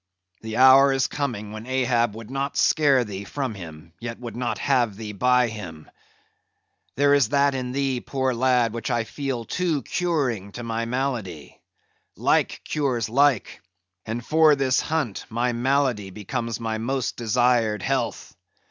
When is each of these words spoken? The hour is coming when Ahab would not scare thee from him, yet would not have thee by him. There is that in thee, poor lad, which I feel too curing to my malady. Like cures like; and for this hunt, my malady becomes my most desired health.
The 0.41 0.57
hour 0.57 0.91
is 0.91 1.05
coming 1.05 1.51
when 1.51 1.67
Ahab 1.67 2.15
would 2.15 2.31
not 2.31 2.57
scare 2.57 3.03
thee 3.03 3.23
from 3.23 3.53
him, 3.53 3.93
yet 3.99 4.17
would 4.19 4.35
not 4.35 4.57
have 4.57 4.95
thee 4.95 5.11
by 5.11 5.47
him. 5.47 5.91
There 6.95 7.13
is 7.13 7.29
that 7.29 7.53
in 7.53 7.71
thee, 7.71 8.01
poor 8.01 8.33
lad, 8.33 8.73
which 8.73 8.89
I 8.89 9.03
feel 9.03 9.45
too 9.45 9.83
curing 9.83 10.53
to 10.53 10.63
my 10.63 10.85
malady. 10.85 11.61
Like 12.17 12.61
cures 12.65 13.09
like; 13.09 13.61
and 14.03 14.25
for 14.25 14.55
this 14.55 14.79
hunt, 14.81 15.27
my 15.29 15.53
malady 15.53 16.09
becomes 16.09 16.59
my 16.59 16.79
most 16.79 17.15
desired 17.15 17.83
health. 17.83 18.35